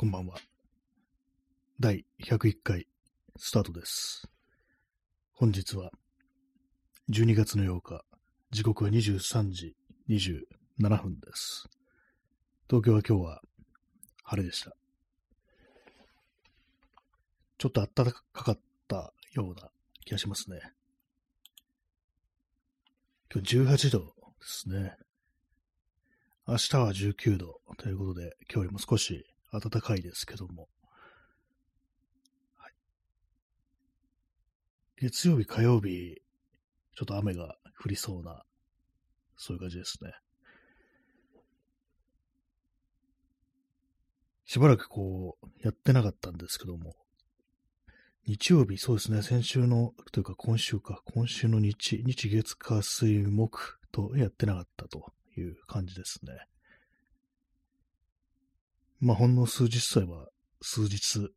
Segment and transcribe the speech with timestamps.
[0.00, 0.36] こんばんは。
[1.78, 2.86] 第101回
[3.36, 4.26] スタートです。
[5.34, 5.90] 本日は
[7.10, 8.04] 12月の8日、
[8.50, 9.76] 時刻は23時
[10.08, 11.68] 27分です。
[12.66, 13.42] 東京は今日は
[14.24, 14.74] 晴れでした。
[17.58, 19.68] ちょっと暖かかったような
[20.06, 20.62] 気がしますね。
[23.30, 24.96] 今日18度ですね。
[26.46, 30.68] 明日は19度ということで、今日よりも少し暖かいですけども。
[32.56, 32.72] はい、
[34.96, 36.22] 月曜日、火曜日、
[36.94, 38.44] ちょっと雨が降りそうな、
[39.36, 40.12] そういう感じですね。
[44.44, 46.96] しばらくこう、やってなかったんですけども、
[48.26, 56.32] 日曜日、そうですね、先週の、というか今週か、今週の日、日月火水木とやってなかったという感じですね。
[59.00, 60.28] まあ、ほんの数日さえは
[60.60, 61.30] 数日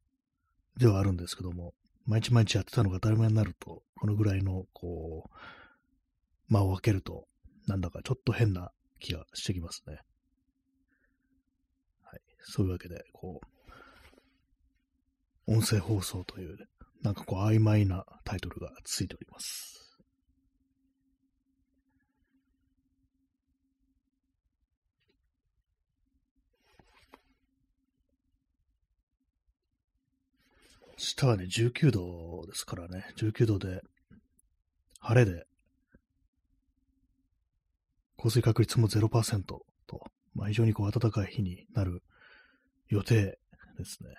[0.78, 1.74] ではあるんですけども、
[2.06, 7.26] 毎日毎日やってたのが当たり前になると、このぐらいの、こう、間を空けると、
[7.68, 10.00] なんだかちょっと変な気がしてきますね。
[12.04, 12.22] はい。
[12.42, 13.40] そういうわけで、こ
[15.48, 16.58] う、音声放送という、
[17.02, 19.83] なんかこう曖昧なタイトルがついております。
[31.04, 33.82] 下はね、19度ですからね、19度で、
[35.00, 35.46] 晴れで、
[38.16, 39.66] 降水確率も0%と、
[40.34, 42.02] まあ、非常にこう暖かい日になる
[42.88, 43.38] 予定
[43.78, 44.16] ですね。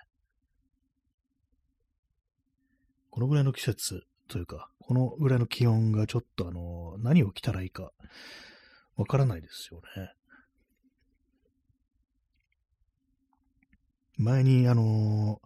[3.09, 7.91] このぐらいの季節というか、このぐらいの気温がちょっとあの、何を着たらいいか
[8.95, 10.13] わからないですよね。
[14.17, 15.41] 前にあの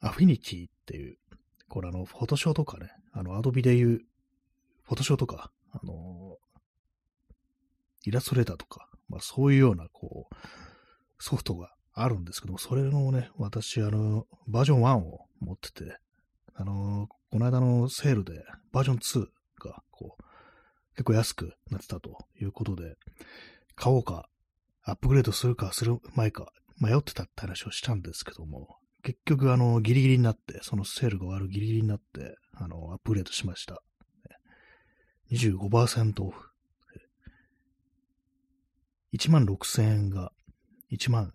[0.00, 1.18] アフィニティっていう、
[1.68, 4.00] これあの、フォトショーとかね、あの、アドビで言う、
[4.82, 6.36] フォトショーとか、あの
[8.04, 10.34] イラストレーターとか、まあそういうような、こう、
[11.22, 15.98] ソフトがあるんですけども、それのね、私、あの、バージョン1を持ってて、
[16.54, 19.28] あの、この間のセールで、バージョン2
[19.62, 20.22] が、こう、
[20.94, 22.96] 結構安くなってたということで、
[23.74, 24.28] 買おうか、
[24.82, 33.82] アップグレードするかする前か、迷ってたって話をしたんですけども、結局、あの、ギリギリになって、そのセールが終わるギリギリになって、あの、アップグレードしました。
[35.30, 36.50] 25%オフ。
[39.12, 40.32] 1万6000円が
[40.92, 41.32] 1万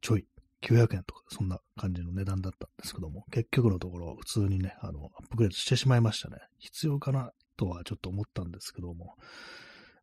[0.00, 0.26] ちょい、
[0.62, 6.36] 900円とか、そんな感じの値段だったんですけども、結局のところ、普通にね、あの、アップグレードしてしまいましたね。
[6.58, 9.14] 必要かなとはちょっと思ったんですけども、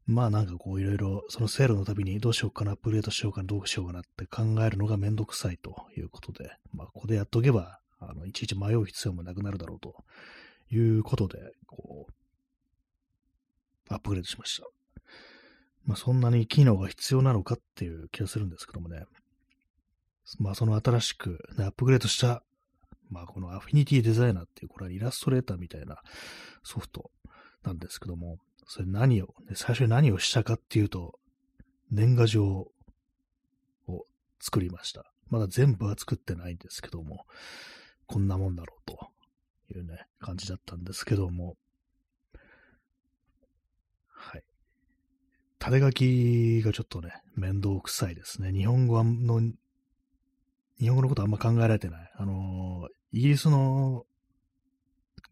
[0.06, 9.96] まあなんかこういろいろ、そのセールのたびにどうしようかな、アップグレードしようかな、どうしようかなって考えるのがめんどくさいということで、まあここでやっとけば、あの、いちいち迷う必要もなくなるだろうと
[10.72, 14.68] いうことで、こう、アップグレードしました。
[15.86, 19.06] まあそんなに機能が必要なのかっていう気がするんですけどもね。
[20.40, 22.44] まあその新しく、ね、アップグレードした、
[23.10, 25.98] まあこのアフィニティデザイナーっていう、これはイラストレーターみたいな
[26.64, 27.12] ソフト
[27.64, 28.38] なんですけども、
[28.74, 31.20] それ何を、最初に何をしたかっていうと、
[31.92, 32.72] 年賀状
[33.86, 34.06] を
[34.40, 35.12] 作りました。
[35.28, 37.26] まだ全部は作ってないんですけども、
[38.08, 39.12] こんなもんだろうと
[39.78, 41.58] いうね、感じだったんですけども、
[44.08, 44.44] はい。
[45.60, 48.54] 縦書きがちょっとね、面倒くさいですね。
[48.54, 49.42] 日本語の、
[50.80, 52.12] 日本語のことあんま考えられてない。
[52.16, 54.06] あの、イギリスの、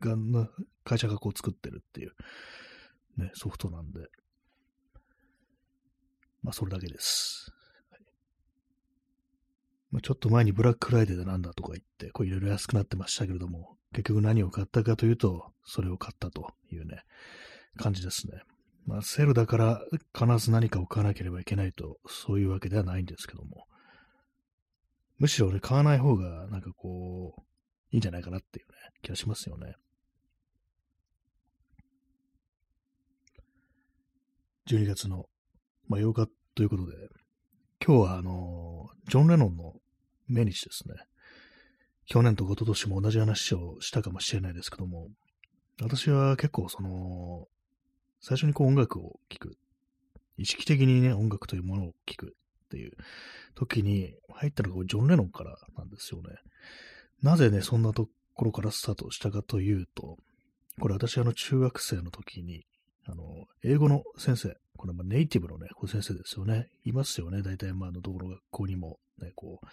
[0.02, 0.50] が、の
[0.84, 2.14] 会社がこう作ってるっていう、
[3.20, 4.00] ね、ソフトなんで、
[6.42, 7.52] まあ、それだけです。
[7.92, 8.02] はい
[9.92, 17.04] まあ、ちょっと前にブラックフライデーでなんだとか言って、こういろいろ安くなってましたけれども、結局何を買ったかというと、それを買ったというね、
[17.78, 18.42] 感じですね。
[18.86, 19.82] まあ、セールだから
[20.18, 23.68] 必ず何かを買わなければいけないと、そういうわけではないんですけども、
[25.18, 27.42] むしろ俺買わない方が、なんかこう、
[27.92, 29.76] いいんじゃないかなっていうね、気がしますよね。
[34.70, 35.26] 12月の、
[35.88, 36.94] まあ、8日ということで、
[37.84, 39.74] 今日はあの、ジョン・レノンの
[40.28, 40.94] 命日ですね。
[42.06, 45.08] 去年と一昨年も同じ話をしたかもしれないですけども、
[45.82, 47.48] 私は結構その、
[48.22, 49.58] 最初にこう音楽を聴く、
[50.38, 52.36] 意識的にね、音楽というものを聴く
[52.66, 52.92] っていう
[53.56, 56.36] 時に入ったのがジョン・レノンからなんですよね。
[57.24, 60.18] なぜね、そんなところからスタートしたかというと、
[60.80, 62.68] これ私あの中学生の時に、
[63.06, 66.70] あの、英語の先生、これまネイティブのね、こう先生ですよね。
[66.86, 67.42] いますよね。
[67.42, 69.66] 大体まあのどこの学校にも、ね、こう、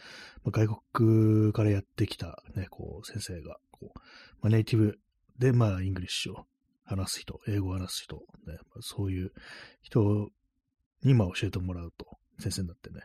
[0.44, 3.98] まあ、外国からやってきた、ね、こう、先生が、こう、
[4.42, 4.98] まあ、ネイティブ
[5.38, 6.46] で、まあ、イングリッシュを
[6.84, 9.32] 話す人、英語を話す人、ね、まあ、そういう
[9.82, 10.30] 人
[11.02, 12.06] に、まあ、教えてもらうと、
[12.40, 13.02] 先生になってね、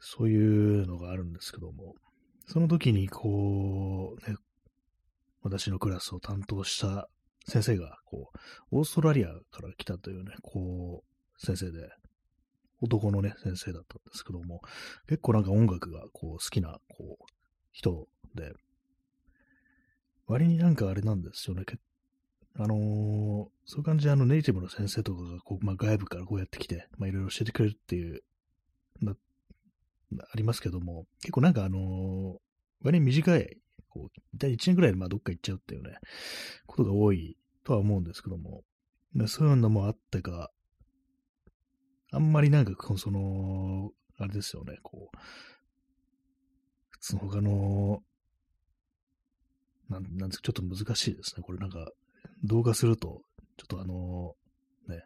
[0.00, 1.94] そういうのがあるんですけども、
[2.46, 4.36] その時に、こう、ね、
[5.42, 7.08] 私のクラスを担当した
[7.46, 8.30] 先生が、こ
[8.72, 11.90] う、オーストラリアから来たというね、こう、先生で、
[12.80, 14.60] 男のね、先生だったんですけども、
[15.08, 17.24] 結構なんか音楽がこう好きな、こう、
[17.72, 18.52] 人で、
[20.26, 21.64] 割になんかあれなんですよね、
[22.60, 22.78] あのー、
[23.66, 28.22] そういう感じであのネイティブの先生とかがこう、まあ、外部からこうやってきて、まあ、いろいろ教えてくれるっていう、
[29.00, 29.14] な、
[30.20, 32.38] ありますけども、結構なんかあのー、
[32.82, 33.58] 割に短い、
[33.88, 35.96] こう、大体1年ぐらいでまあどっか行っちゃうっていうね、
[36.66, 38.62] ことが多いとは思うんですけども、
[39.26, 40.50] そういうのもあってか、
[42.10, 45.18] あんまりなんかこ、その、あれですよね、こう、
[46.90, 48.02] 普通の他の、
[49.88, 51.42] なん、なんですか、ちょっと難しいですね。
[51.42, 51.90] これなんか、
[52.44, 53.22] 動画すると、
[53.56, 54.34] ちょっとあの
[54.88, 55.04] ね、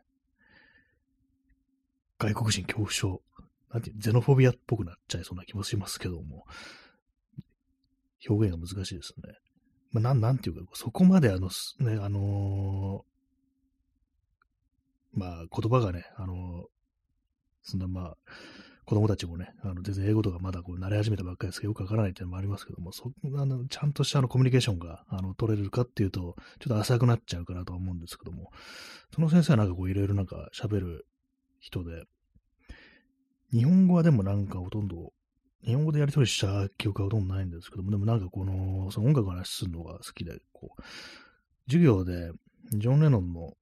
[2.19, 3.23] 外国人恐怖症、
[3.71, 6.45] なんて、ゼノフォビアっぽくなっちゃいそうな気もしますけども、
[8.29, 9.35] 表現が難しいですね。
[9.93, 11.49] まあ、なん、なんていうか、そこまであの、
[11.81, 16.37] ね、あのー、まあ、言葉がね、あのー、
[17.63, 18.17] そんなまあ、
[18.85, 26.21] 子供たちもね、あの全然英語とかまだこう慣れ始めたばっかりですけど、よくわからないっていうのもありますけども、そあのちゃんとしたあのコミュニケーションがあの取れるかっていうと、
[26.59, 28.51] ちょっと浅くなっちゃうかなとは思うんですけども、
[29.15, 31.07] その先生はなんかこういろいろなんか喋る
[31.61, 32.03] 人で、
[33.53, 35.13] 日本語はでもなんかほとんど、
[35.65, 40.83] 日本語でやり取りした記憶はほとんどないんですけども、でもなんかこの、その音楽の話するのが好きで、こう、
[41.67, 42.33] 授業で、
[42.73, 43.55] ジョン・レノンの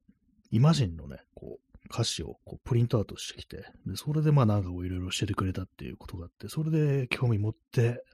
[0.50, 8.04] イマジンのね、こう、歌詞をこうプリントアウトしてきて、で、それでまあなんかこういろいろ教えてくれたっていうことがあって、それで興味持って、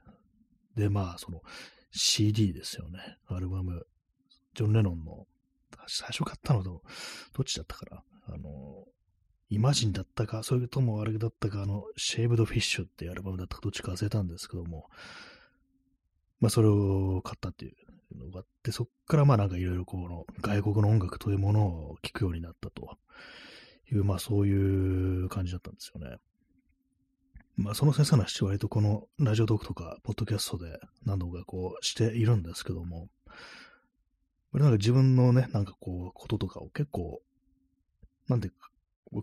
[0.75, 1.41] で、まあその
[1.91, 3.17] CD ですよね。
[3.27, 3.85] アルバム。
[4.55, 5.27] ジョン・レノンの、
[5.87, 6.81] 最初買ったのと、
[7.33, 8.03] どっちだったかな
[8.33, 8.85] あの、
[9.49, 14.89] イマジンだったか、それともあれだったか、あの、シェーブド・フィッシュってアルバムだったか、どっちか忘れたんですけども、
[16.39, 22.97] まあそれを買ったっていうのがあって、そっからまあなんかいろいろこの外国の音楽というものを聴くようになったと
[23.91, 26.17] いう、まあそういう感じだったんですよね。
[27.55, 33.07] まあその先生の話割とこのラジオトークとか、ポッドキャストで何度かこうしているんですけども、
[34.51, 37.21] これなんか自分のね、なんかこう、こととかを結構、
[38.27, 38.69] なんていうか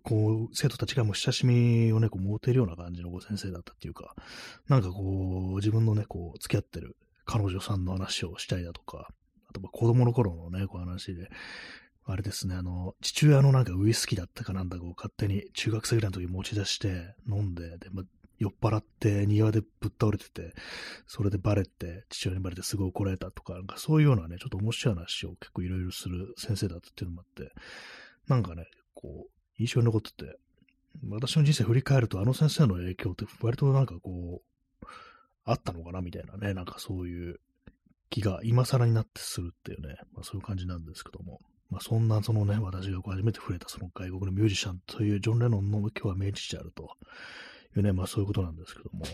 [0.03, 4.15] こう、生徒たちがもう親しみをね、こう持てるような感じの先生だったっていうか、
[4.69, 9.09] なんかこう、自分のね、こう、付き合ってる彼女さんの話をしたいだとか、
[9.49, 11.29] あと、子供の頃のね、こう話で、
[12.07, 18.03] あれですね、あの、父親のなんかウイスキーだったかなんだかを勝手に中学生ぐらいの時持ち出して飲んで、で、ま、
[18.39, 20.55] 酔っ払って庭でぶっ倒れてて、
[21.07, 27.53] それでバレて、父親にバレてすごい怒られたとか、なんかそういうようなね、ちょっと面白い話を結構いろいろする先生だったっていうのもあって、
[28.29, 30.39] なんかね、こう、印象に残ってて、
[31.09, 34.87] 私の人生振り返るとあの先生の影響って割となんかこう、
[35.45, 37.41] あったのかなみたいなね、なんかそういう
[38.11, 41.41] 気が今更になってするっていうね、まあそういう感じなんですけども。
[41.71, 46.91] まあ、そんなそのね、私が初めて触れたその外国のミュージシャンというジョン・レノンの今日は明治であると。
[47.77, 49.05] いうね、まあそういうことなんですけども、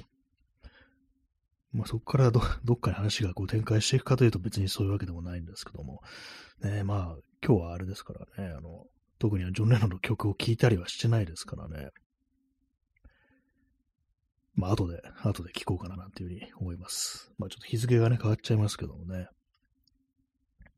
[1.72, 6.02] まあそこからど どっかに話がこう展開していくかというと別にそういうわけでもないんですけども、
[6.60, 8.86] ね、まあ今日はあれですからね、あの、
[9.20, 11.90] 特にジョン・レノンの曲を聴いたりはしてないですからね、
[14.54, 17.30] まあ後で、後で聴こうかななんていうふうに思います。
[17.38, 19.28] まあちょっと日付がね変わっちゃいますけどもね、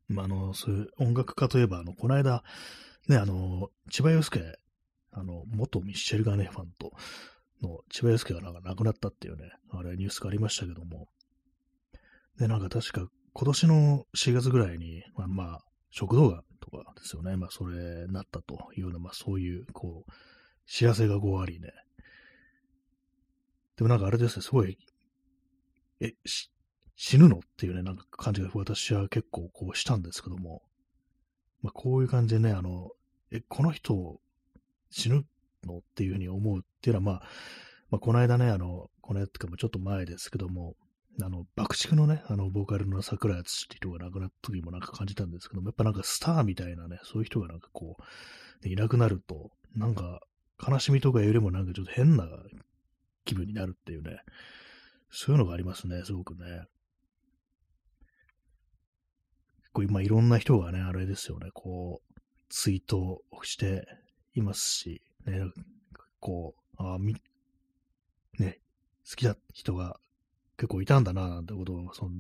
[0.09, 2.43] まあ、あの、そういう音楽家といえば、あの、この間、
[3.09, 4.59] ね、あの、千葉祐介、
[5.13, 6.93] あの、元ミッシェル・ガネファント
[7.63, 11.09] の千葉祐介がなんか亡くなったっていうね、あれニュースがありましたけども、
[12.39, 20.12] で、なんか確か今年の4月ぐらいに、まあ、まあ、食道がとかですよね、まあ、それなったというような、まあ、そういう、こう、
[20.66, 21.73] 知らせがこうありね。
[23.76, 24.78] でもなんかあれですね、すごい、
[26.00, 26.14] え、
[26.97, 30.62] 死ぬのっていうね、なんか感じが私は結構こうしたんですけども、
[31.62, 32.90] まあ、こういう感じでね、あの、
[33.33, 34.21] え、この人
[34.90, 35.25] 死ぬ
[35.64, 37.28] のっていうふうに思うっていうのは、まあ、
[37.90, 40.76] まあ、この間ね、あの、この間ってかもちょっと前ですけども、
[41.21, 47.97] あの、爆竹のね、あの、ボーカルの桜井敦っていう人が亡くなった時もなんか感じたんですけども、やっぱなんかスターみたいなね、そういう人がなんかこ
[48.64, 50.21] う、いなくなると、なんか
[50.66, 52.26] 悲しみとかよりもなんかちょっと変な
[53.25, 54.21] 気分になるっていうね、
[55.11, 56.66] そういうのがありますね、すごくね。
[59.73, 63.87] 構今いろんな人がね、あれですよね、こう、ツイートをして
[64.35, 65.40] いますし、ね、
[66.21, 67.16] こう、あみ、
[68.38, 68.61] ね、
[69.09, 69.99] 好きな人が
[70.62, 72.12] 結構いたんだな、なんてことを、その、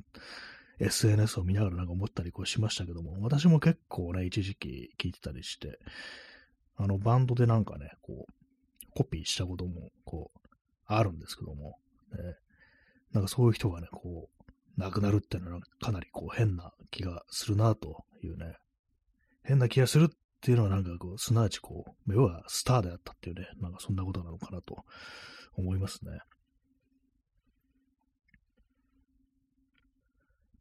[0.80, 5.78] SNS を見ながらなんか思ったりこうしましたけども、私も結構ね、一時期聞いてたりして、
[6.74, 8.32] あの、バンドでなんかね、こう、
[8.96, 10.48] コピーしたことも、こう、
[10.86, 11.78] あるんですけども、
[12.10, 12.18] ね、
[13.12, 18.56] なんかそういう人がね、こう、亡くなるっていうのはかなりこう変な気がするなというね、
[19.44, 24.84] 変な気がするっていうのはなんかこう、すなわちこう、要はスターであったっていうね、なんかそんなことなのかなと
[25.56, 26.10] 思いますね。
[26.10, 26.20] やっ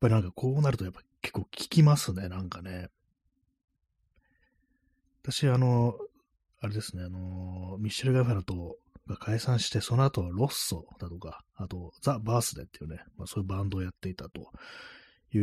[0.02, 2.90] ぱりなんかこうなるとやっぱ結構効きますね、なんかね。
[5.24, 5.96] 私、あの、
[6.60, 8.78] あれですね、あの、ミッシェル・ガファラと
[9.08, 14.52] が解散して、その後はロッソだとか、あと、ザ・バースデーっていうね、まあ、そういうバンドをやっていたと
[15.38, 15.40] い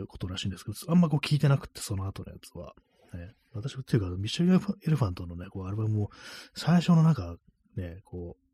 [0.00, 2.74] うことらしいんですけど、あんまこう聞いてなくて、その後のやつは。
[3.12, 6.10] ね、私っていうか、ミッシェル・エレファントのね、こうアルバムも、
[6.54, 7.36] 最初のなんか、
[7.76, 8.47] ね、こう、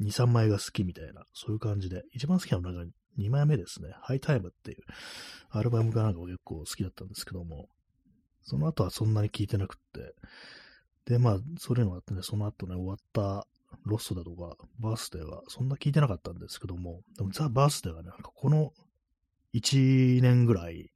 [0.00, 2.84] 2、3枚が好きみたいな、そういう感じで、一番好きなのが
[3.18, 4.78] 2枚目ですね、ハイタイムっていう
[5.50, 7.68] アルバムがなんか結構好きだったんですけども、
[8.42, 10.14] その後はそんなに聞いてなくって、
[11.06, 13.46] で、まあ、そういうのがあってね、その後ね、終わった
[13.84, 18.72] ロストだとか、バースデーはそんな聞いてなかったんですけども、でもザ・バースデーはね、なんかこの
[19.54, 20.90] 1年ぐらい、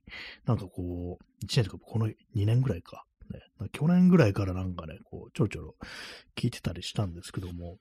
[0.44, 5.74] なんかこう、1年とかこの2年ぐらいか、ね、去年ぐらいからなんかね、こう、ちょろちょろ
[6.36, 7.78] 聞いてたりしたんですけども、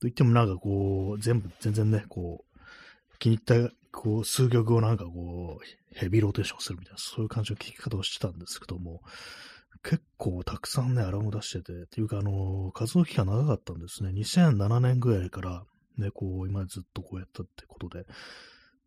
[0.00, 9.02] と言ってもなんかこう、全部、全然ね、こう、気に入った、こう、数曲をなんかこう、ヘビーローテーションするみたいな、そういう感じの聴き方をしてたんですけども、
[9.82, 14.10] 結構たくさんね、アラーム出してて、っていうか、あの、活動期間長かったんですね。
[14.10, 15.64] 2007年ぐらいから、
[15.98, 18.04] ね、こう、今ずっとこうやったってことで、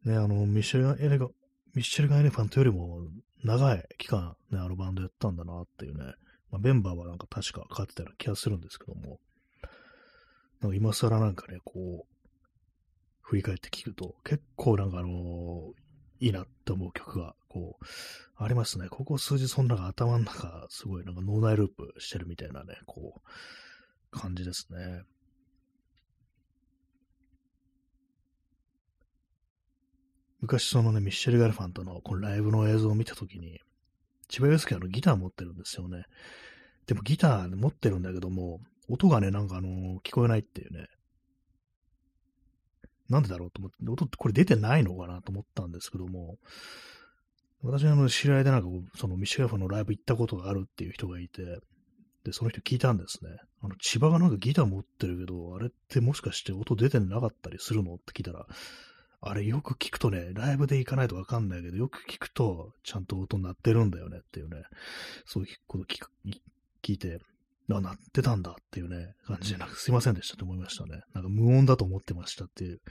[0.05, 1.27] ね、あの、ミシェルガ・エレガ、
[1.75, 3.07] ミシェルガ・エレファントよりも
[3.43, 6.13] 長い期間、ね、あのバンドやったんだなっていうね、
[6.51, 9.19] まあ、メンバーはなんか確か変わってたような気がするんですけども、
[10.63, 12.15] なんか今更なんかね、こう、
[13.21, 17.85] 振り返って聞くと、結構なんかあのー、いいなって思う曲が、こう、
[18.37, 18.87] ありますね。
[18.87, 23.21] ここ数日、そんな頭の中、すごいなんか脳内ループしてるみたいなね、こ
[24.13, 25.03] う、感じですね。
[30.39, 33.59] 昔そのね、ミッシェル・ガルファントのこのライブの映像を見たときに、
[34.29, 36.05] 千葉祐介はのギター持ってるんですよね。
[36.87, 40.87] でもギター持ってるんだけども、音がね、なんかあの、聞こえないっていうね。
[43.09, 46.37] なんでだろうと思って、音ってこれ出てないのかなと思ったんですけども、
[47.61, 51.59] 私の知り合いでなんか、そのミシェフのライブ行ったことがあるっていう人がいて、
[52.25, 53.31] で、その人聞いたんですね。
[53.61, 57.95] あの、千葉がなんかギター持ってるけど、あれってもしかして音出てなかったりするの？
[57.95, 58.45] って聞いたら、
[59.21, 64.63] あれよく聞くとね、ライブで行かないとわかんないけど、よく聞くと、ちゃんと音鳴ってるんだよねっていうね、
[65.25, 65.99] そういうこと聞
[66.81, 67.19] 聞いて、
[67.69, 71.01] あ、鳴ってたんだっていうね、感じで、なんかすいませんでしたって思いましたね。
[71.13, 72.81] なんか無音だと思ってましたっていう。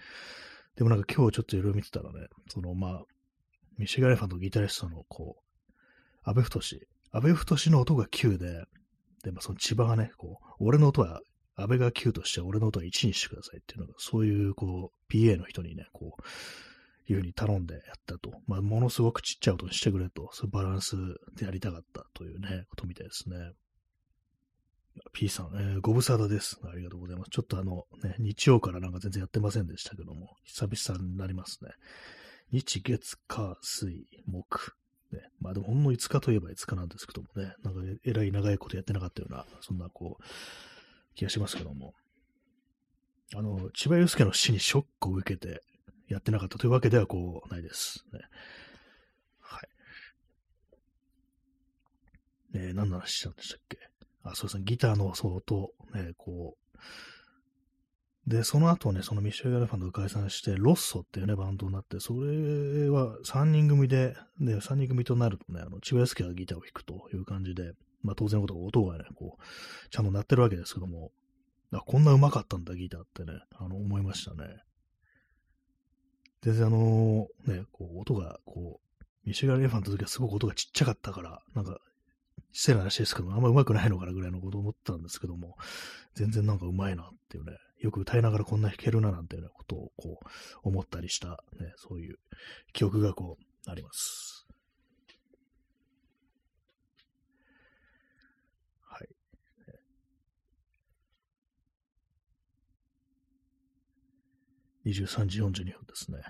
[0.76, 3.02] でもなんか今日ちょっといろいろ見てたらね、そのまあ、
[3.78, 5.72] ミシガレファンとギタリストのこう、
[6.24, 6.86] 安倍太志。
[7.10, 8.64] 安倍太志の音が9で、
[9.24, 11.20] で、まあその千葉がね、こう、俺の音は
[11.56, 16.22] 安倍が9として俺の音は1にしてくださいっていうのが、そういうこう、PA の人にね、こう、
[17.12, 18.32] いうふうに頼んでやったと。
[18.46, 20.96] まあ、ものすごくちっちゃい音にしてくれと、そういうバランス
[21.36, 23.36] でやりたかったというね、ことみたいですね。
[25.12, 26.58] P さん、えー、ご無沙汰です。
[26.64, 27.30] ありがとうございます。
[27.30, 31.70] ちょっとあの、ね、日曜からなんか全然やってませんでしたけども、久々になりますね。
[32.50, 34.72] 日、月、火、水、木。
[35.12, 40.24] ね、まあでもほんの5日といえば5日なんですけどもね、なんかえらい長いことやってなかったような、そんなこう、
[41.14, 41.94] 気がしますけども。
[43.34, 45.62] あの、千葉祐介の死にショックを受けて
[46.08, 48.04] やってなかったというわけではこう、ないです。
[48.12, 48.20] ね、
[49.40, 49.68] はい。
[52.54, 53.91] え、何の話したんでしたっけ？
[54.22, 56.78] あ、そうですね、ギターの相当、ね、こう、
[58.26, 71.10] で、その後ね、そのミッシェル・ガルファンドが解散して、ロッソっていうね、バンドになって、それは3人組で、で、3人組となるとね、あの、千葉康介がギターを弾くという感じで、まあ当然のこと音がね、こう、ちゃんと鳴ってるわけですけども、
[71.72, 74.44] あ、こんな上手かったんだ、ギターってね、あの、思いましたね。
[76.42, 81.78] 全然あの、ね、こう、音が、こう、ミシェル・ガルファンの時はすごく音がちっちゃかったから、なんか、
[82.52, 85.56] 失礼な話ですけど、あんま上手くないのかなぐらいのことを思ったんですけども、
[86.14, 92.16] 全然なんか上手いなっていうね、よく歌いながらこんな弾けるななんていうようなことをこう思ったりした、ね、そういう
[92.72, 94.46] 記憶がこうあります。
[98.82, 99.08] はい。
[104.90, 106.22] 23時42分ですね。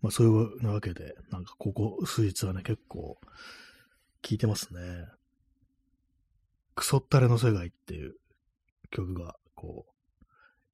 [0.00, 3.18] まあそういうわけで、なんかここ数日はね、結構
[4.22, 4.80] 聞いてますね。
[6.74, 8.14] クソったれの世界っていう
[8.90, 10.24] 曲が、こう、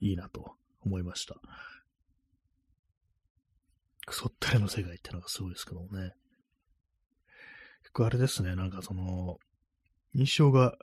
[0.00, 1.36] いいなと思いました。
[4.06, 6.12] クソったれの世界ってのがすごいですけどもね。
[7.82, 9.38] 結構あれですね、なんかその、
[10.14, 10.76] 印象が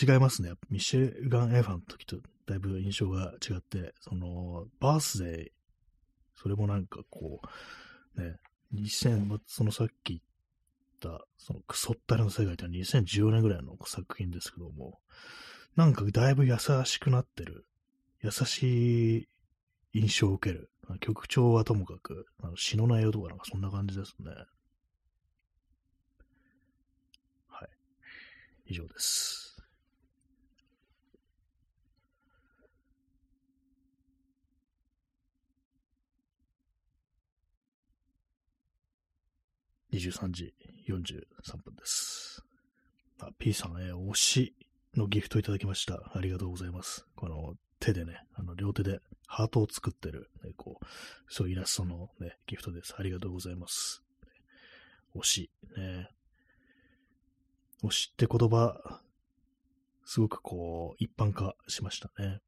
[0.00, 0.52] 違いますね。
[0.70, 2.16] ミシェルガン・エファンの時と
[2.46, 5.53] だいぶ印象が違って、その、バースデー、
[6.34, 7.40] それもなんかこ
[8.16, 8.36] う、ね、
[8.74, 10.20] 2000、まそのさっき
[11.02, 14.98] 言った、そのクソったれの世界ってのは2014年ぐらいの作品ですけども、
[15.76, 17.66] なんかだいぶ優しくなってる、
[18.22, 19.28] 優しい
[19.92, 20.70] 印象を受ける。
[21.00, 24.30] 曲調はともかく、あの詩の内容とかなんかそんな感じですね。
[27.48, 27.68] はい。
[28.66, 29.33] 以上です。
[40.10, 40.54] 23時
[40.88, 42.42] 43分です。
[43.20, 44.54] あ、P さん、え、推し
[44.94, 46.12] のギフトいただきました。
[46.14, 47.06] ありがとうございます。
[47.16, 50.84] この手でね、あの両手でハートを作ってる、ね、こう、
[51.28, 52.94] そういうイラストのね、ギフトです。
[52.98, 54.02] ありがとうございます。
[55.16, 56.08] 推し、ね。
[57.82, 59.00] 推しって言葉、
[60.04, 62.40] すごくこう、一般化しましたね。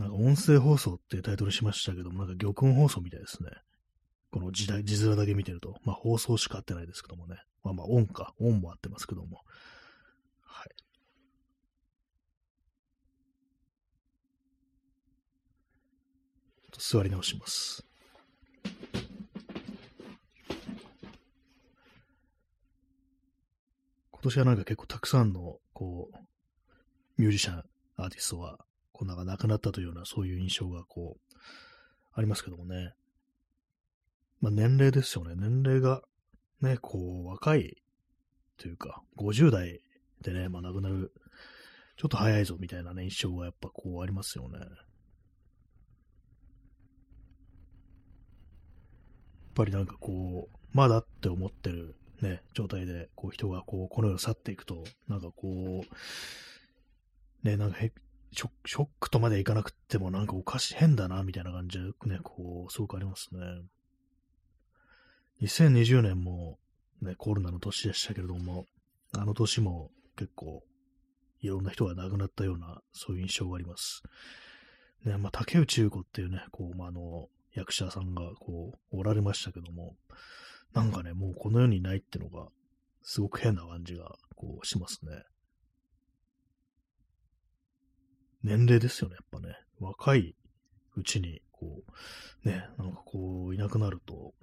[0.00, 3.50] なんか音声放送ってタイトルしましたけども、なんか玉音放送みたいですね。
[4.30, 5.76] この時代、字面だけ見てると。
[5.84, 7.36] まあ放送しか合ってないですけどもね。
[7.62, 8.32] まあまあ音か。
[8.40, 9.42] 音も合ってますけども。
[10.40, 10.68] はい。
[16.78, 17.84] 座り直します。
[24.12, 26.16] 今年はなんか結構たくさんの、こう、
[27.20, 27.64] ミュージシャン、
[27.96, 28.64] アーティストは
[29.00, 31.36] こうなんか亡くなったというような、そういう印象がこう、
[32.12, 32.92] ありますけどもね。
[34.42, 35.34] まあ年齢ですよね。
[35.36, 36.02] 年齢が
[36.60, 37.82] ね、こう、若い
[38.58, 39.80] というか、50代
[40.20, 41.14] でね、まあ亡くなる、
[41.96, 44.58] ちょっと早いぞみたいなね、印象がやっぱこうありますよね。
[44.58, 44.68] やっ
[49.54, 57.78] ぱりなんかこう、まだって思ってるね、状態で、こう人がこう、この世を去っていくと、なんかこう、ね、なんか
[58.32, 63.40] ショショックとまでいかなくてもなんかおかしい変だな、みたいな感じでね、こう、すごくありますね。
[65.42, 66.58] 2020年も
[67.02, 68.66] ね、コロナの年でしたけれども、
[69.16, 70.62] あの年も結構
[71.40, 74.02] いろんな人が亡くなったような、そういう印象があります。
[75.04, 79.96] ね、まあ、竹内優子っていうね、こう、まあ、あの、役者さんが、こう、おられましたけども、
[80.74, 82.48] なんかね、もうこの世にないってのが、
[83.02, 85.12] すごく変な感じが、こう、しますね。
[88.42, 89.56] 年齢ですよね、やっぱね。
[89.78, 90.34] 若い
[90.96, 91.82] うちに、こ
[92.44, 94.34] う、ね、なんかこう、いなくなると、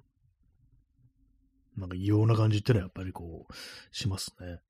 [1.76, 3.54] なんか異様な感じってのはやっぱりこう、
[3.96, 4.60] しますね。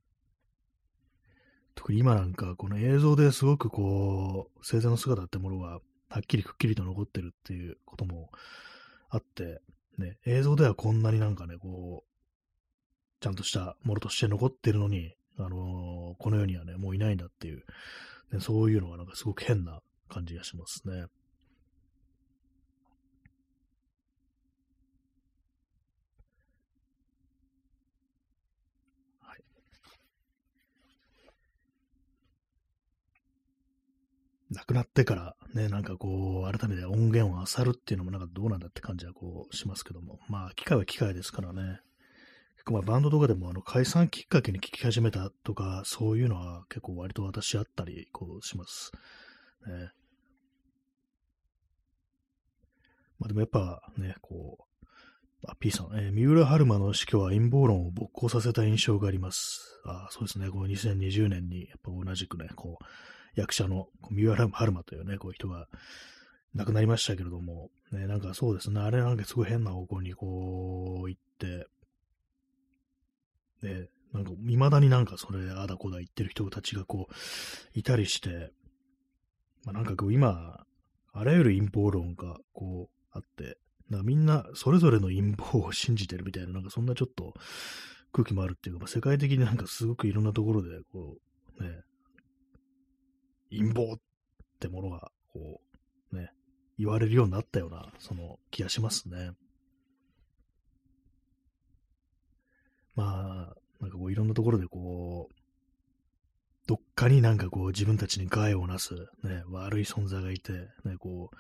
[1.74, 8.30] 特に今なんか、この映像ですごくこう、生前の姿ってものが、はっきりくっきりと残ってるっていうことも
[9.10, 9.60] あって、
[9.98, 12.08] ね、映像ではこんなになんかね、こう、
[13.20, 17.64] ちゃんとしたものとして残ってるのに、あのー、この世にはね、もういないんだっていう
[18.32, 21.06] ね、そういうのがなんかすごく変な感じがしますね。
[29.20, 29.42] はい。
[34.50, 41.80] 亡くなってからね、なんかこう、改めて音源を漁るっていうのもなんかどうなんだって感じはこうしますけども、まあ、機械は機械ですからね。
[42.66, 48.92] まあ、バンドとかでもあの解散きっかけに聴き始めたとか、そういうのは結構割と私あったりこうします。
[49.66, 49.90] ね。
[53.18, 54.84] まあでもやっぱね、こう、
[55.46, 59.80] あ、P さん、えー、三浦春馬の死去は陰謀論を勃興させた印象があります。
[59.84, 62.84] あそうですね、こう2020年にやっぱ同じくね、こう、
[63.34, 65.68] 役者の三浦春馬というね、こういう人が
[66.54, 71.66] 亡くなりましたけれども、ね、なんかそうですね、あれなんかすごい変な方向にこう行って、
[73.62, 77.14] ね、なんか、未だになんかそれ、あだこだ言ってる人たちがこう、
[77.78, 78.52] いたりして、
[79.64, 80.64] まあ、なんかこう、今、
[81.12, 83.58] あらゆる陰謀論がこう、あって、
[83.90, 87.34] なんかみんなそれぞれの陰謀を信じてるみたいな、なんかそんなちょっと
[88.12, 91.16] 空気もあるっていうか、まあ、世界的になんかすごくいろんなところで、こ
[91.58, 91.70] う、ね、
[93.50, 93.98] 陰謀っ
[94.60, 95.60] てものが、こ
[96.12, 96.30] う、ね、
[96.78, 99.32] 言われるようになったような、その気がしますね。
[102.98, 105.34] まあ、なんかこういろんなところでこう、
[106.66, 110.52] どっかになんかこう自分たちに害をなす、ね、悪い存在がいて、
[110.84, 111.36] ね、こう、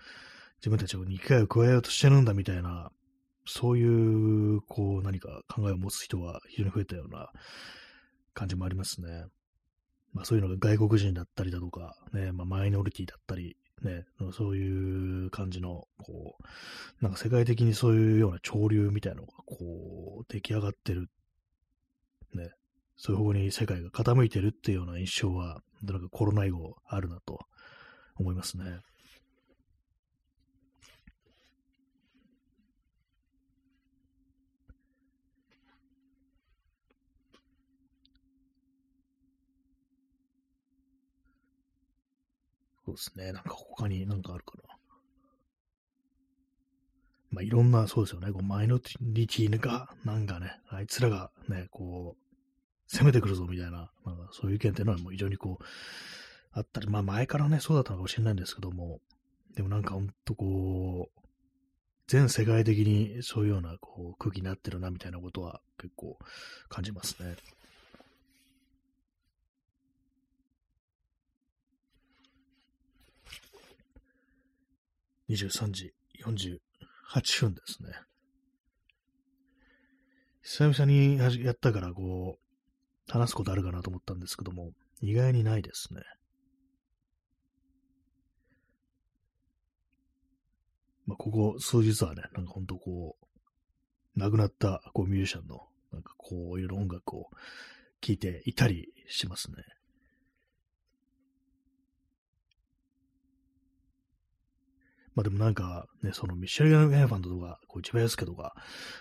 [0.60, 2.92] 自分たちを肉害を加えようとしてるんだみたいな、
[3.44, 7.28] そういう、こう、何か考えを持つ人が非常に増えたような
[8.34, 9.24] 感じもありますね。
[10.12, 21.08] まあそういうのが外国人だったりだとか、ね、まあマイノリティだったり、ね、そういう感じの、こう、なんか世界的にそういうような潮流みたいなのが、こう、出来上がってる、
[22.34, 22.50] ね、
[22.96, 27.38] そういう方向に世界が傾いてるっていうような印象は、なんかコロナ以後あるなと
[28.16, 28.64] 思いますね。
[42.84, 43.32] そうですね。
[43.32, 44.77] なんか他になんかあるかな。
[47.30, 48.32] まあ、いろんな、そうですよね。
[48.32, 52.28] こうマイノリティが、なんかね、あいつらがね、こう、
[52.90, 55.64] 攻めてくるぞみたいな、なんかそういう意見っていうのはもう非常にこう、
[56.52, 59.00] あったり、まあ前からね、そうだったのかもしれないんですけども、
[59.54, 61.20] でもなんかほんとこう、
[62.06, 66.18] 全世界的にそういうようなこう空気になってるなみたいなことは結構
[66.70, 67.36] 感じますね。
[75.28, 76.62] 23時
[77.14, 77.90] 8分ですね。
[80.42, 86.02] 久々にやったから、こう、話すことあるかなと思ったんですけども、意外にないですね。
[91.06, 97.30] まあ、ここ数日はね、なんかほんとこう、亡くなったこうミュージシャンの、なんかこう、いろいろ音楽を
[98.02, 99.56] 聴いていたりしますね。
[105.18, 108.54] まあでもなんか、ね、そのミシェル・ガン・エファンドとか、こう、千葉康介とか、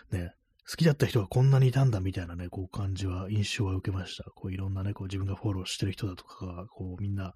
[0.09, 0.33] ね、
[0.67, 4.23] 好きだった人がこんなにいたんだみたいなね、こう感じは、印象は受けました。
[4.31, 7.35] こういろんなね、こう自分がフォローしてる人だとかが、こうみんな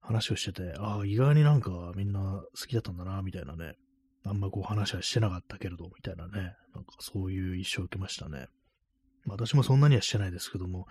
[0.00, 3.74] 話をしてて、ああ、意外になんかみんな好きだったんだな、みたいなね。
[4.24, 6.54] あんまこう話はしてなかったけれど、みたいなね。
[6.74, 8.46] なんかそういう印象を受けましたね。
[9.26, 10.86] まあ、私もそんなにはしてないですけども、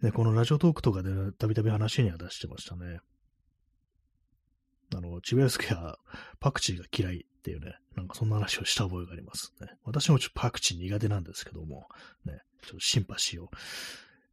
[0.00, 3.00] ね、このラジオトークとかでたびたび話には出してましたね。
[4.94, 5.98] あの、ちびやすけは
[6.40, 9.68] パクチーが嫌いっていうね、なんかそんな話をした覚えがありますね。
[9.84, 11.86] 私もちょっとパクチー苦手なんですけども、
[12.24, 13.50] ね、ちょっとシンパシーを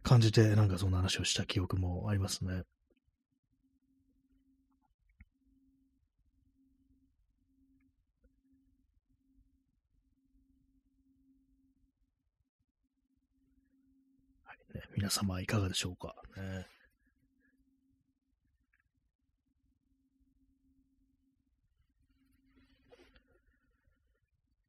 [0.03, 2.63] 感じて、なんかそんな話をした記憶もありますね。
[14.43, 16.65] はいね、皆様いかがでしょうか、ね。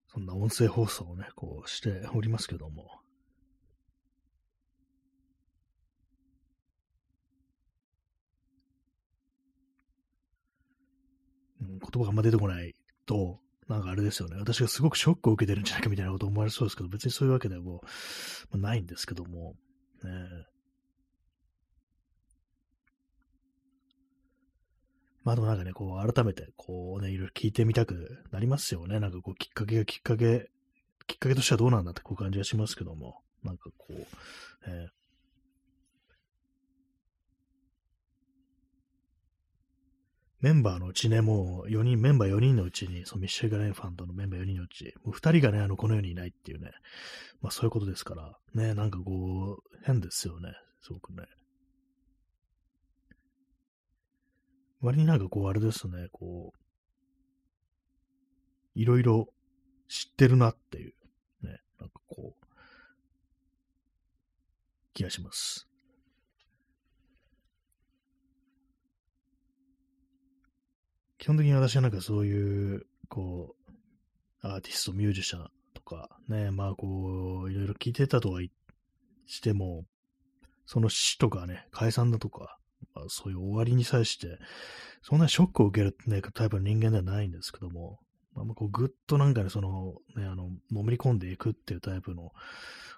[0.09, 3.01] そんな音声放送をね、こうしておりますけども。
[11.61, 12.75] うん、言葉があんま出てこない
[13.07, 14.37] と、なんかあれですよね。
[14.39, 17.83] 私がすごくショックを受けてるんじゃないかみたいなこと思われそうですけど、別にそういうわけでも、
[18.51, 19.57] まあ、ないんですけども、
[20.03, 20.11] ね、
[25.29, 28.99] まあでもなんかね、こう改めてこうね、いろいろ聞いてみたくなりますよね。
[28.99, 30.49] なんかこうきっかけがきっかけ、
[31.07, 33.95] きっかけとしてはどうなんだってこう感じがしますけども、なんかこう、
[34.67, 34.89] えー
[40.41, 46.71] メンバーのうちね、もう4人、メンバー4人のうちに、そのミッシェル・ガレンファンドのメンバー4人のうち、もう2人がね、あの、この世にいないっていうね、
[47.43, 51.25] まあそういうことですから、ね、なんかこう、変ですよね、すごくね。
[54.81, 56.59] 割になんかこう、あれですね、こう、
[58.75, 59.29] いろいろ
[59.89, 60.95] 知ってるなっていう、
[61.43, 62.47] ね、なんかこう、
[64.95, 65.69] 気がします。
[71.19, 78.41] 基本的に私はなんかそういう、こう、アーティスト、ミュージシャンとか、ね、まあこう、いろいろ聞いてたとは
[79.27, 79.85] しても、
[80.67, 82.58] その死とかね、解散だとか、
[83.09, 84.39] そういう終わりに際して、
[85.03, 87.99] そんなショックを受ける、ね、タイプの人間ではないんですけども、
[88.35, 92.33] まあ、こうぐっとなんかね、その、ね、あの、のめり込んでいくっていうタイプの、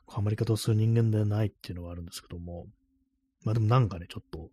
[0.07, 2.67] ハマり方をする人間ではないっていうのはあるんですけども、
[3.45, 4.51] まあでもなんかね、ちょっと、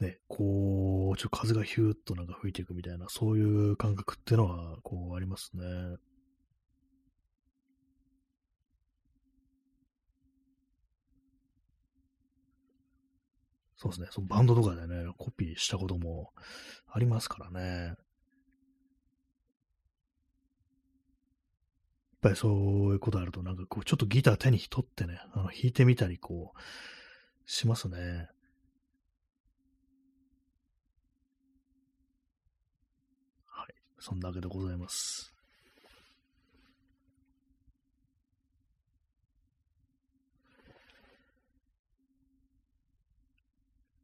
[0.00, 5.64] ね、こう、ちょっと風がヒューッとなんか吹いていくみたいな、そういう感覚っていうのは、こう、ありますね。
[13.82, 14.06] そうですね。
[14.12, 16.30] そのバンドとかでね、コピーしたことも
[16.86, 17.86] ありますからね。
[17.86, 17.96] やっ
[22.20, 22.52] ぱりそう
[22.92, 28.28] いうことあると、なんかこう、ちょっとギター手に取ってね、あの弾いてみたり、こう、しますね。
[33.46, 33.74] はい。
[33.98, 35.31] そんなわけでございます。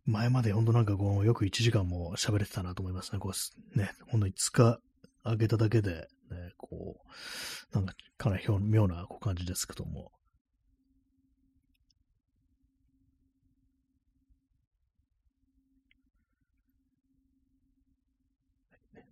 [0.09, 3.19] 前まで本当なんかこう、よく1時間も喋れてたなと思いますね。
[3.19, 3.31] こ
[3.75, 4.81] う、ね、ほんと5日
[5.23, 6.97] あげただけで、ね、こ
[7.73, 10.11] う、なんかかなり妙なこう感じですけども。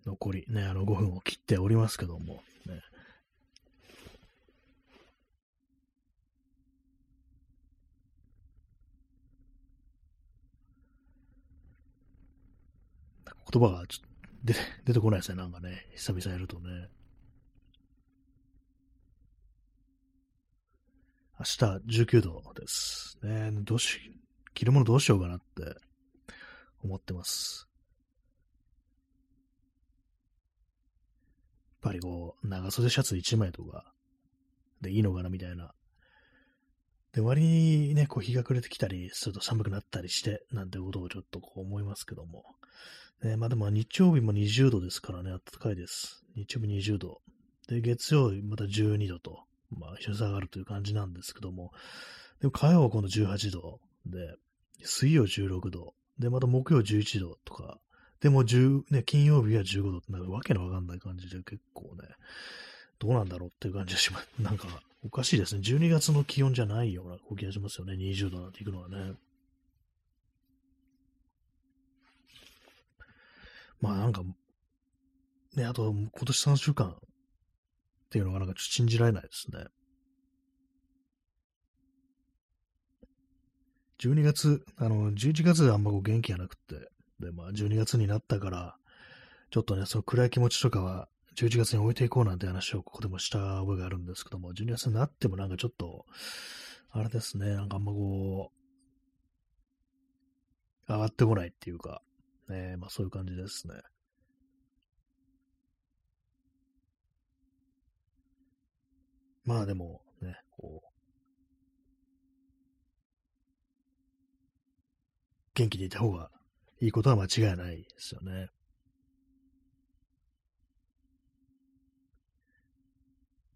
[0.06, 2.40] 残りね、あの5分を切っておりますけども、
[13.52, 14.08] 言葉がちょっ
[14.46, 14.52] と
[14.84, 16.88] 出てこないですね、なんかね、久々やるとね。
[21.38, 23.18] 明日19度です。
[23.22, 23.98] ね、どうし、
[24.54, 25.76] 着るものどうしようかなって
[26.82, 27.68] 思ってます。
[31.82, 33.92] やっぱりこう、長袖シャツ1枚とか
[34.80, 35.72] でいいのかなみたいな。
[37.16, 42.44] で、割にね、こう日が暮れてきたりすると寒くなったりして、なんてことをちょっとこう思いますけども。
[43.38, 46.22] まあでも日曜日も20度ですからね、暖かいです。
[46.36, 47.22] 日曜日20度。
[47.68, 51.72] で、月曜日また12度と、まあ、日下がるという感じなんですけども、
[52.40, 54.36] でも火曜は今度18度で、
[54.82, 57.78] 水曜16度、で、また木曜11度とか、
[58.20, 62.08] でも、ね、金曜日は15度って、なんかわけのわかんない感じで結構ね、
[62.98, 64.28] どうなんだろうっていう感じがします。
[64.40, 64.68] なんか、
[65.04, 65.60] おかしいですね。
[65.62, 67.94] 12月の気温じゃないような気がしますよね。
[67.94, 69.14] 20度なんていくのはね。
[73.80, 74.22] まあなんか、
[75.54, 76.98] ね、あと今年3週間っ
[78.08, 79.66] ていうのがなんかちょっと信じられないですね。
[83.98, 88.76] 12月、あの、11月であんまこう元気がなくて、で、まあ12月になったから、
[89.50, 96.06] ちょっとね、その暗い気持ちとかは11月に置いていこうなんて話をここでもした覚えがあるんですけども、12月になってもなんかちょっと、
[96.90, 98.50] あれですね、なんかあんまこ
[100.88, 102.00] う、上がってこないっていうか、
[102.48, 103.74] ね、まあそういう感じですね。
[109.44, 110.88] まあでもね、こう、
[115.54, 116.30] 元気でいた方が
[116.80, 118.48] いいことは間違いないですよね。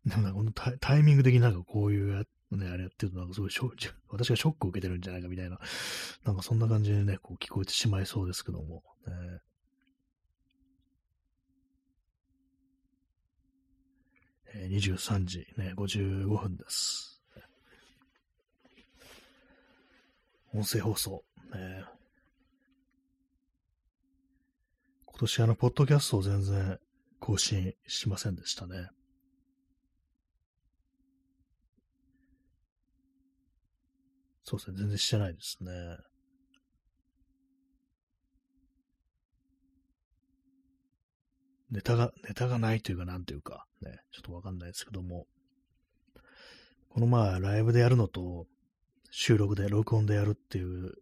[0.05, 3.71] なんかこのタイミング的になんかこういう、ね、あれやってるとなんかすごいショ
[4.09, 5.59] 私がショックを受けてるんじゃないかみたいな、
[6.25, 9.41] なんかそんな感じでね、こう聞こえてしまいそうですけども、ね、
[14.55, 17.23] えー、23時、ね、55分です。
[20.53, 21.85] 音声放送、ね、
[25.05, 26.79] 今年あの、ポッドキャストを全然
[27.21, 28.89] 更新しませんでしたね。
[34.51, 35.71] そうですね、全然してないですね。
[41.71, 45.29] ネタが、ネタがないというか、なんというか、ね、ちょっとわかんないですけども、
[46.89, 48.49] このまあ、ライブでやるのと、
[49.13, 50.95] 収録で、録音でやるっていう、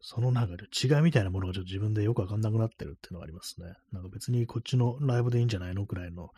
[0.00, 3.74] そのなんか違いみたいなものがちょっと自分でよくわかんなくなってるっていうのがありますね。
[3.92, 6.30] なんか別にこっちのライブでいいんじゃないのくらいの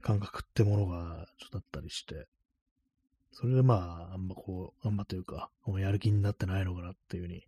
[0.00, 2.26] 感覚ってものがちょっとあったりして、
[3.32, 7.44] それでまあ、あんまこう、あんまというか、やる気になってないのかなっていうふうに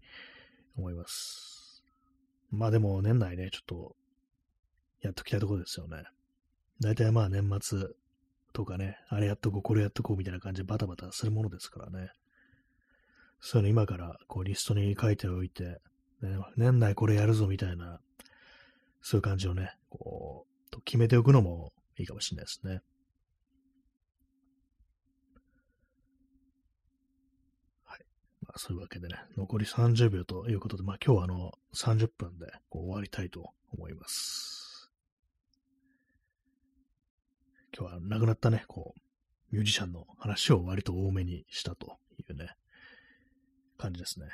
[0.76, 1.82] 思います。
[2.50, 3.96] まあでも年内ね、ちょっと、
[5.02, 6.04] やっときたいところですよね。
[6.80, 7.88] 大体まあ年末
[8.52, 12.10] とかね、あれやっとこう、これやっとこうみたいな感じでバタバタするものですからね。
[13.40, 15.80] そういうの今からこうリストに書いておいて、
[16.22, 18.00] ね、年内これやるぞみたいな、
[19.00, 22.82] そういう感じをね、こう、と決めておくのもいいかもしれないですね。
[28.56, 34.90] そういうわけでね、残り30秒ということで、まあ今日はあの30分でこう終わりたいと思います。
[37.76, 39.00] 今日は亡くなったね、こう、
[39.52, 42.50] ミュージシャンの話を割と多めにしたというね、
[43.78, 44.26] 感じですね。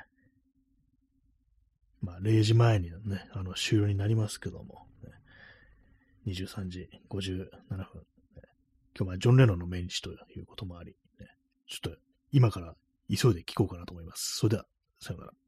[2.01, 7.47] まあ0時前にね、あの終了になりますけども、ね、23時57分、ね、
[8.99, 11.27] 今日はジョン・レノンの命日ということもあり、ね、
[11.67, 11.99] ちょっと
[12.33, 12.75] 今から
[13.09, 14.37] 急いで聞こうかなと思います。
[14.38, 14.66] それでは、
[15.01, 15.46] さようなら。